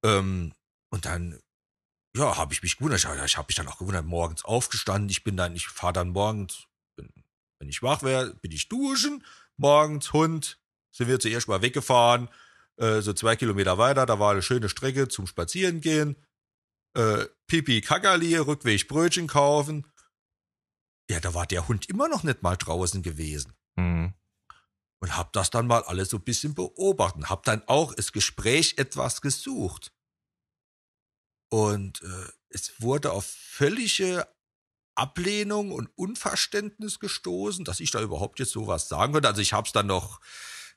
[0.04, 0.54] Ähm,
[0.90, 1.38] und dann
[2.16, 3.04] ja, habe ich mich gewundert.
[3.04, 5.10] Ich, ich habe mich dann auch gewundert, morgens aufgestanden.
[5.10, 6.66] Ich bin dann, ich fahre dann morgens,
[6.96, 9.24] wenn ich wach wäre, bin ich duschen.
[9.56, 10.58] Morgens Hund,
[10.90, 12.30] sind wir zuerst mal weggefahren
[12.80, 16.16] äh, so zwei Kilometer weiter, da war eine schöne Strecke zum Spazierengehen.
[16.94, 19.86] Äh, Pipi Kakali, Rückweg Brötchen kaufen.
[21.10, 23.52] Ja, da war der Hund immer noch nicht mal draußen gewesen.
[23.76, 24.14] Mhm.
[25.02, 27.30] Und hab das dann mal alles so ein bisschen beobachtet.
[27.30, 29.92] Hab dann auch das Gespräch etwas gesucht.
[31.50, 34.26] Und äh, es wurde auf völlige
[34.94, 39.28] Ablehnung und Unverständnis gestoßen, dass ich da überhaupt jetzt sowas sagen könnte.
[39.28, 40.20] Also ich hab's dann noch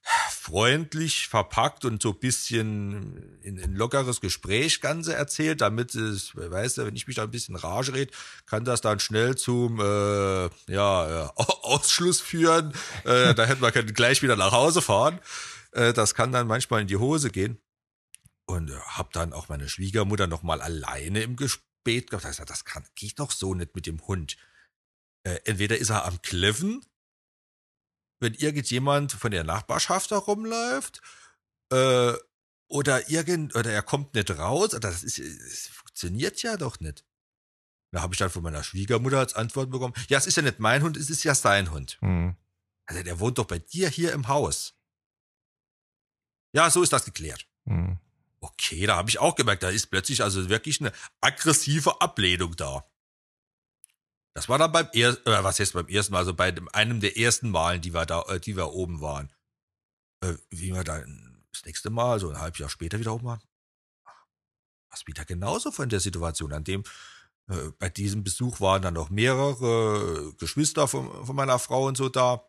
[0.04, 6.86] freundlich verpackt und so bisschen in ein lockeres Gespräch Ganze erzählt, damit es, weißt du,
[6.86, 8.12] wenn ich mich da ein bisschen rage rede,
[8.46, 12.74] kann das dann schnell zum äh, ja, äh, Ausschluss führen.
[13.06, 15.20] Äh, da hätten wir gleich wieder nach Hause fahren.
[15.72, 17.58] Äh, das kann dann manchmal in die Hose gehen.
[18.46, 22.26] Und äh, habe dann auch meine Schwiegermutter noch mal alleine im Gebet gehabt.
[22.26, 24.36] Das, das kann, geht doch so nicht mit dem Hund.
[25.24, 26.82] Äh, entweder ist er am Kleffen
[28.24, 31.02] wenn irgendjemand von der Nachbarschaft da rumläuft,
[31.72, 32.14] äh,
[32.68, 37.06] oder irgend, oder er kommt nicht raus, das ist, das funktioniert ja doch nicht.
[37.92, 40.60] Da habe ich dann von meiner Schwiegermutter als Antwort bekommen, ja, es ist ja nicht
[40.60, 42.00] mein Hund, es ist ja sein Hund.
[42.02, 42.36] Mhm.
[42.86, 44.74] Also der wohnt doch bei dir hier im Haus.
[46.54, 47.48] Ja, so ist das geklärt.
[47.66, 48.00] Mhm.
[48.40, 52.86] Okay, da habe ich auch gemerkt, da ist plötzlich also wirklich eine aggressive Ablehnung da.
[54.34, 57.18] Das war dann beim ersten, äh, was heißt beim ersten Mal, also bei einem der
[57.18, 59.32] ersten Malen, die wir da, äh, die wir oben waren.
[60.22, 63.42] Äh, wie wir dann das nächste Mal, so ein halbes Jahr später wieder oben waren.
[64.90, 66.54] Was wieder genauso von der Situation.
[66.54, 66.84] An dem,
[67.48, 72.10] äh, bei diesem Besuch waren dann noch mehrere Geschwister von, von meiner Frau und so
[72.10, 72.48] da.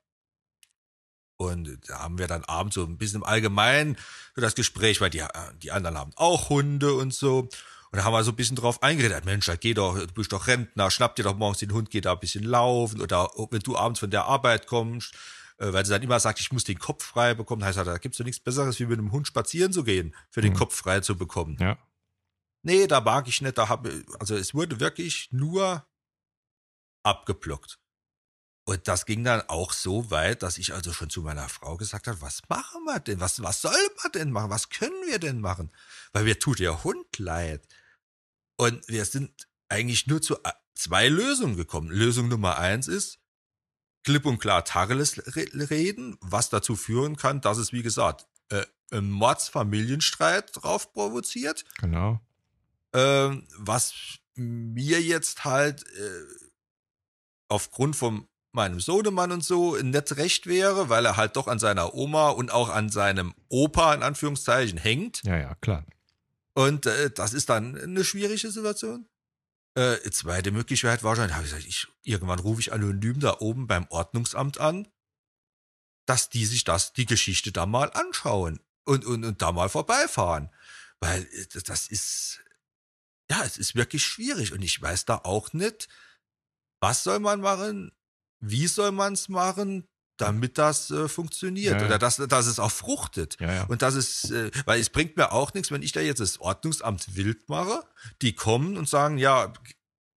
[1.37, 3.97] Und da haben wir dann abends so ein bisschen im Allgemeinen
[4.37, 5.29] das Gespräch, weil die, äh,
[5.63, 7.49] die anderen haben auch Hunde und so.
[7.95, 10.49] Und da haben wir so ein bisschen drauf eingeredet, Mensch, geh doch, du bist doch
[10.49, 13.01] Rentner, schnapp dir doch morgens den Hund, geh da ein bisschen laufen.
[13.01, 15.15] Oder wenn du abends von der Arbeit kommst,
[15.59, 18.19] äh, weil sie dann immer sagt, ich muss den Kopf frei bekommen, heißt da gibt's
[18.19, 20.57] doch nichts Besseres, wie mit einem Hund spazieren zu gehen, für den mhm.
[20.57, 21.57] Kopf frei zu bekommen.
[21.61, 21.79] Ja.
[22.65, 25.87] Nee, da mag ich nicht, da habe, also es wurde wirklich nur
[27.05, 27.79] abgeblockt.
[28.65, 32.09] Und das ging dann auch so weit, dass ich also schon zu meiner Frau gesagt
[32.09, 33.21] habe, was machen wir denn?
[33.21, 34.51] Was, was soll man denn machen?
[34.51, 35.71] Was können wir denn machen?
[36.13, 37.63] Weil mir tut der Hund leid.
[38.57, 40.37] Und wir sind eigentlich nur zu
[40.75, 41.91] zwei Lösungen gekommen.
[41.91, 43.19] Lösung Nummer eins ist,
[44.05, 49.11] klipp und klar Tacheles reden, was dazu führen kann, dass es, wie gesagt, äh, einen
[49.11, 51.65] Mordsfamilienstreit drauf provoziert.
[51.79, 52.21] Genau.
[52.93, 53.95] Ähm, was
[54.37, 56.23] mir jetzt halt äh,
[57.49, 61.95] aufgrund von meinem Sohnemann und so nicht recht wäre, weil er halt doch an seiner
[61.95, 65.23] Oma und auch an seinem Opa in Anführungszeichen hängt.
[65.25, 65.85] Ja, ja, klar.
[66.55, 69.09] Und äh, das ist dann eine schwierige Situation.
[69.77, 73.67] Äh, zweite Möglichkeit war schon, habe ich gesagt, ich, irgendwann rufe ich anonym da oben
[73.67, 74.87] beim Ordnungsamt an,
[76.07, 80.51] dass die sich das, die Geschichte da mal anschauen und, und, und da mal vorbeifahren.
[81.01, 82.41] Weil äh, das ist,
[83.29, 85.89] ja, es ist wirklich schwierig und ich weiß da auch nicht,
[86.81, 87.91] was soll man machen,
[88.41, 92.71] wie soll man es machen, damit das äh, funktioniert ja, oder dass, dass es auch
[92.71, 93.37] fruchtet.
[93.41, 96.21] Ja, und dass es, äh, weil es bringt mir auch nichts, wenn ich da jetzt
[96.21, 97.83] das Ordnungsamt wild mache,
[98.23, 99.53] die kommen und sagen, ja,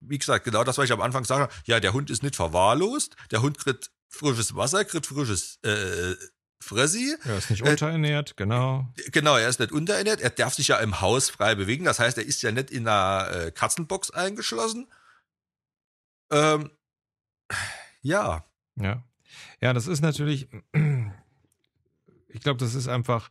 [0.00, 3.16] wie gesagt, genau das, was ich am Anfang sage, ja, der Hund ist nicht verwahrlost,
[3.30, 6.14] der Hund kriegt frisches Wasser, kriegt frisches äh,
[6.60, 7.16] Fressi.
[7.24, 8.86] Er ist nicht äh, unterernährt, genau.
[9.12, 12.18] Genau, er ist nicht unterernährt, er darf sich ja im Haus frei bewegen, das heißt,
[12.18, 14.86] er ist ja nicht in einer äh, Katzenbox eingeschlossen.
[16.30, 16.70] Ähm,
[18.02, 18.44] ja.
[18.76, 19.02] Ja.
[19.60, 20.48] Ja, das ist natürlich,
[22.28, 23.28] ich glaube, das ist einfach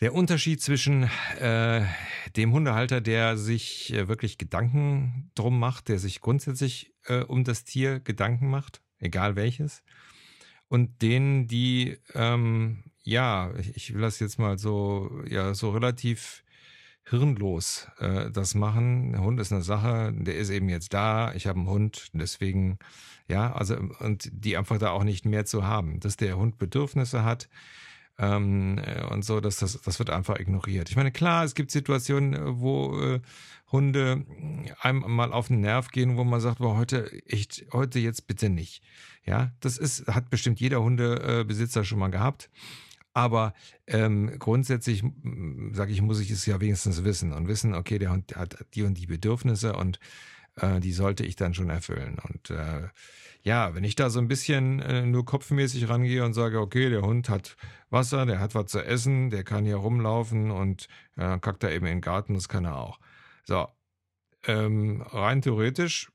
[0.00, 1.84] der Unterschied zwischen äh,
[2.36, 7.64] dem Hundehalter, der sich äh, wirklich Gedanken drum macht, der sich grundsätzlich äh, um das
[7.64, 9.82] Tier Gedanken macht, egal welches,
[10.68, 16.44] und denen, die, ähm, ja, ich will das jetzt mal so, ja, so relativ
[17.04, 19.12] hirnlos äh, das machen.
[19.12, 22.78] Der Hund ist eine Sache, der ist eben jetzt da, ich habe einen Hund, deswegen,
[23.28, 27.24] ja, also und die einfach da auch nicht mehr zu haben, dass der Hund Bedürfnisse
[27.24, 27.48] hat
[28.18, 30.90] ähm, äh, und so, dass das, das wird einfach ignoriert.
[30.90, 33.20] Ich meine, klar, es gibt Situationen, wo äh,
[33.72, 34.24] Hunde
[34.80, 38.50] einem mal auf den Nerv gehen, wo man sagt, boah, heute echt, heute jetzt bitte
[38.50, 38.82] nicht.
[39.24, 42.50] Ja, das ist, hat bestimmt jeder Hundebesitzer schon mal gehabt.
[43.20, 43.52] Aber
[43.86, 45.04] ähm, grundsätzlich,
[45.72, 48.82] sage ich, muss ich es ja wenigstens wissen und wissen, okay, der Hund hat die
[48.82, 49.98] und die Bedürfnisse und
[50.56, 52.18] äh, die sollte ich dann schon erfüllen.
[52.18, 52.88] Und äh,
[53.42, 57.02] ja, wenn ich da so ein bisschen äh, nur kopfmäßig rangehe und sage, okay, der
[57.02, 57.58] Hund hat
[57.90, 61.84] Wasser, der hat was zu essen, der kann hier rumlaufen und äh, kackt da eben
[61.84, 63.00] in den Garten, das kann er auch.
[63.44, 63.68] So,
[64.46, 66.10] ähm, rein theoretisch,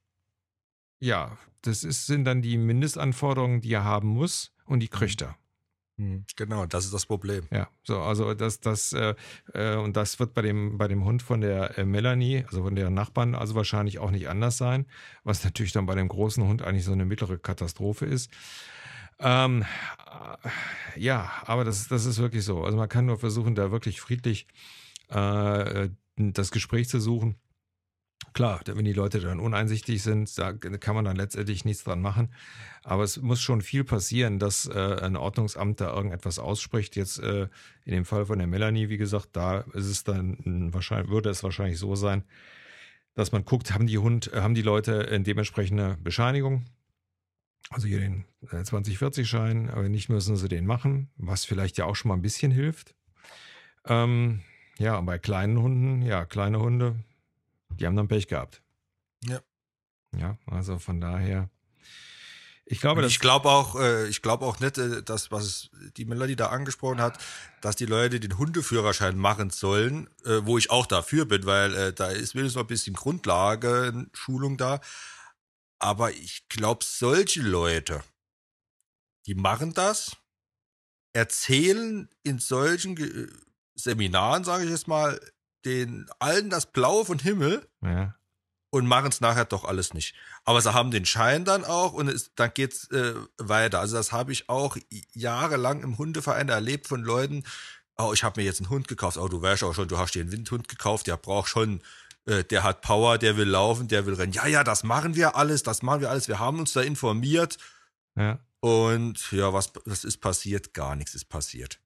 [0.99, 5.37] ja, das ist, sind dann die Mindestanforderungen, die er haben muss und die kriegt er.
[5.97, 7.47] Hm, genau, das ist das Problem.
[7.51, 9.15] Ja, so, also das, das, äh,
[9.53, 12.75] äh, und das wird bei dem, bei dem Hund von der äh, Melanie, also von
[12.75, 14.87] der Nachbarn, also wahrscheinlich auch nicht anders sein,
[15.23, 18.29] was natürlich dann bei dem großen Hund eigentlich so eine mittlere Katastrophe ist.
[19.19, 22.63] Ähm, äh, ja, aber das, das ist wirklich so.
[22.65, 24.47] Also man kann nur versuchen, da wirklich friedlich
[25.09, 27.35] äh, das Gespräch zu suchen
[28.35, 32.33] Klar, wenn die Leute dann uneinsichtig sind, da kann man dann letztendlich nichts dran machen.
[32.83, 36.97] Aber es muss schon viel passieren, dass äh, ein Ordnungsamt da irgendetwas ausspricht.
[36.97, 37.47] Jetzt äh,
[37.85, 41.43] in dem Fall von der Melanie, wie gesagt, da ist es dann wahrscheinlich, würde es
[41.43, 42.25] wahrscheinlich so sein,
[43.13, 46.65] dass man guckt, haben die Hund, äh, haben die Leute eine dementsprechende Bescheinigung.
[47.69, 52.09] Also hier den 2040-Schein, aber nicht müssen sie den machen, was vielleicht ja auch schon
[52.09, 52.95] mal ein bisschen hilft.
[53.85, 54.41] Ähm,
[54.77, 56.97] ja, bei kleinen Hunden, ja, kleine Hunde,
[57.79, 58.61] die haben dann Pech gehabt.
[59.23, 59.41] Ja.
[60.17, 61.49] Ja, also von daher.
[62.67, 66.35] Ich glaube, ich glaube auch, äh, ich glaube auch nicht, äh, dass was die Melanie
[66.35, 67.23] da angesprochen hat,
[67.61, 72.07] dass die Leute den Hundeführerschein machen sollen, äh, wo ich auch dafür bin, weil da
[72.07, 74.81] ist wenigstens noch ein bisschen Grundlage, Schulung da.
[75.77, 78.03] Aber ich glaube, solche Leute,
[79.27, 80.17] die machen das,
[81.13, 83.29] erzählen in solchen
[83.75, 85.19] Seminaren, sage ich jetzt mal,
[85.65, 88.15] den allen das Blaue von Himmel ja.
[88.69, 90.15] und machen es nachher doch alles nicht.
[90.43, 93.79] Aber sie haben den Schein dann auch und es, dann geht's äh, weiter.
[93.79, 94.77] Also das habe ich auch
[95.13, 97.43] jahrelang im Hundeverein erlebt von Leuten.
[97.97, 99.17] Oh, ich habe mir jetzt einen Hund gekauft.
[99.17, 101.07] Oh, du weißt auch schon, du hast dir einen Windhund gekauft.
[101.07, 101.81] Der braucht schon,
[102.25, 104.33] äh, der hat Power, der will laufen, der will rennen.
[104.33, 106.27] Ja, ja, das machen wir alles, das machen wir alles.
[106.27, 107.57] Wir haben uns da informiert.
[108.15, 108.39] Ja.
[108.59, 110.73] Und ja, was, was ist passiert?
[110.73, 111.79] Gar nichts ist passiert.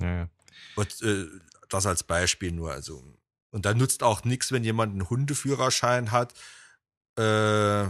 [0.00, 0.28] Ja, ja.
[0.76, 1.26] Und äh,
[1.68, 2.72] das als Beispiel nur.
[2.72, 3.02] Also,
[3.50, 6.34] und da nutzt auch nichts, wenn jemand einen Hundeführerschein hat.
[7.16, 7.88] Äh,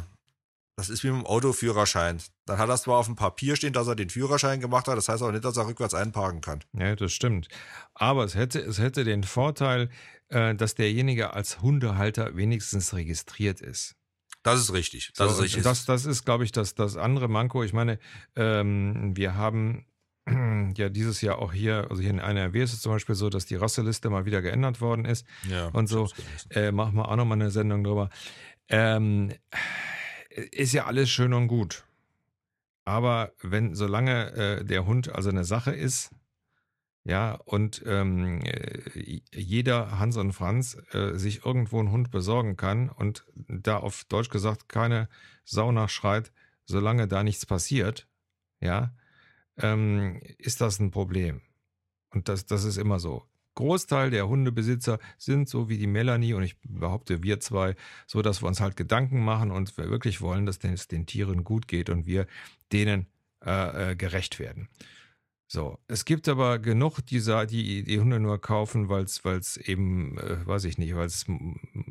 [0.77, 2.21] das ist wie mit dem Autoführerschein.
[2.47, 5.09] Dann hat er zwar auf dem Papier stehen, dass er den Führerschein gemacht hat, das
[5.09, 6.65] heißt aber nicht, dass er rückwärts einparken kann.
[6.73, 7.49] Ja, das stimmt.
[7.95, 9.89] Aber es hätte, es hätte den Vorteil,
[10.29, 13.95] äh, dass derjenige als Hundehalter wenigstens registriert ist.
[14.43, 15.13] Das ist richtig.
[15.17, 15.63] Das so, ist richtig.
[15.63, 17.63] Das, das ist, glaube ich, das, das andere Manko.
[17.63, 17.99] Ich meine,
[18.37, 19.87] ähm, wir haben
[20.77, 23.47] ja dieses Jahr auch hier, also hier in NRW ist es zum Beispiel so, dass
[23.47, 25.27] die Rasseliste mal wieder geändert worden ist.
[25.49, 26.09] Ja, und so.
[26.51, 28.11] Äh, machen wir auch nochmal eine Sendung drüber.
[28.69, 29.33] Ähm,
[30.51, 31.85] ist ja alles schön und gut.
[32.85, 36.11] Aber wenn, solange äh, der Hund also eine Sache ist,
[37.07, 42.89] ja, und ähm, äh, jeder Hans und Franz äh, sich irgendwo einen Hund besorgen kann
[42.89, 45.09] und da auf Deutsch gesagt keine
[45.45, 46.33] Sau nachschreit,
[46.65, 48.09] solange da nichts passiert,
[48.61, 48.95] ja,
[49.59, 51.41] ähm, ist das ein Problem.
[52.11, 53.25] Und das, das ist immer so.
[53.55, 58.43] Großteil der Hundebesitzer sind so wie die Melanie und ich behaupte wir zwei, so dass
[58.43, 61.89] wir uns halt Gedanken machen und wir wirklich wollen, dass es den Tieren gut geht
[61.89, 62.27] und wir
[62.73, 63.07] denen
[63.45, 64.69] äh, äh, gerecht werden.
[65.47, 70.45] So, es gibt aber genug dieser, die die Hunde nur kaufen, weil es eben, äh,
[70.45, 71.27] weiß ich nicht, weil es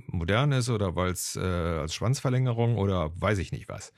[0.08, 3.93] modern ist oder weil es äh, als Schwanzverlängerung oder weiß ich nicht was.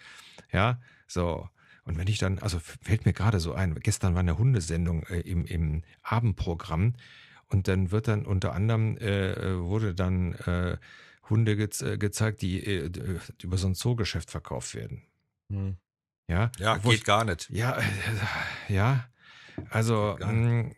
[0.52, 1.50] Ja, so.
[1.86, 5.20] Und wenn ich dann, also fällt mir gerade so ein, gestern war eine Hundesendung äh,
[5.20, 6.96] im, im Abendprogramm
[7.48, 10.78] und dann wird dann unter anderem, äh, äh wurde dann äh,
[11.30, 12.90] Hunde ge äh, gezeigt, die äh,
[13.42, 15.04] über so ein Zoogeschäft verkauft werden.
[15.50, 15.78] Hm.
[16.28, 17.50] Ja, ja geht ich, gar nicht.
[17.52, 17.78] Ja,
[18.68, 19.08] ja,
[19.70, 20.76] also mh, mm,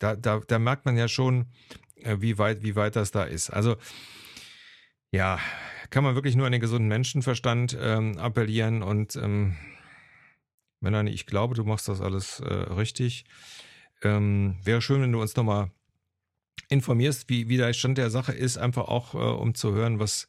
[0.00, 1.46] da, da, da merkt man ja schon,
[2.02, 3.50] wie weit, wie weit das da ist.
[3.50, 3.76] Also
[5.12, 5.38] ja,
[5.90, 9.56] kann man wirklich nur an den gesunden Menschenverstand ähm, appellieren und ähm,
[10.80, 13.24] Melanie, ich glaube, du machst das alles äh, richtig.
[14.02, 15.70] Ähm, wäre schön, wenn du uns nochmal
[16.68, 20.28] informierst, wie, wie der Stand der Sache ist, einfach auch, äh, um zu hören, was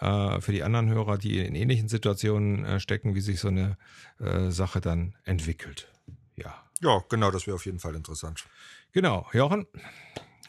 [0.00, 3.76] äh, für die anderen Hörer, die in ähnlichen Situationen äh, stecken, wie sich so eine
[4.18, 5.88] äh, Sache dann entwickelt.
[6.36, 6.54] Ja.
[6.80, 8.44] Ja, genau, das wäre auf jeden Fall interessant.
[8.92, 9.28] Genau.
[9.32, 9.66] Jochen,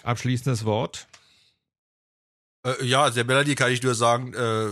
[0.03, 1.07] abschließendes Wort.
[2.65, 4.71] Äh, ja, der Melanie kann ich nur sagen, äh,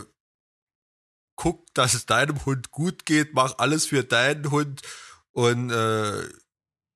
[1.36, 4.82] guck, dass es deinem Hund gut geht, mach alles für deinen Hund
[5.32, 6.28] und äh,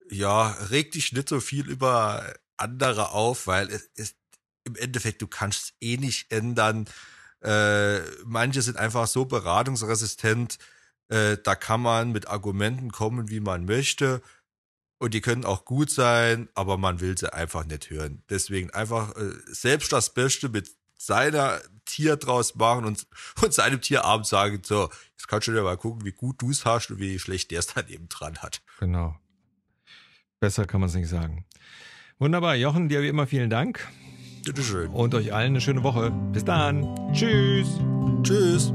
[0.09, 4.15] ja, reg dich nicht so viel über andere auf, weil es ist
[4.63, 6.85] im Endeffekt, du kannst es eh nicht ändern.
[7.41, 10.57] Äh, manche sind einfach so beratungsresistent,
[11.09, 14.21] äh, da kann man mit Argumenten kommen, wie man möchte.
[14.99, 18.23] Und die können auch gut sein, aber man will sie einfach nicht hören.
[18.29, 23.07] Deswegen einfach äh, selbst das Beste mit seiner Tier draus machen und,
[23.41, 26.49] und seinem Tier abends sagen, so, jetzt kannst du dir mal gucken, wie gut du
[26.49, 28.61] es hast und wie schlecht der es daneben dran hat.
[28.79, 29.15] Genau.
[30.39, 31.45] Besser kann man es nicht sagen.
[32.19, 32.55] Wunderbar.
[32.55, 33.87] Jochen, dir wie immer vielen Dank.
[34.43, 34.89] Bitteschön.
[34.89, 36.11] Und euch allen eine schöne Woche.
[36.31, 36.83] Bis dann.
[37.13, 37.67] Tschüss.
[38.23, 38.71] Tschüss.